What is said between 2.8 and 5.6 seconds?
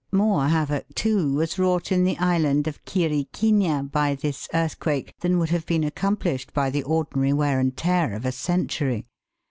Quiri quina by this earthquake than would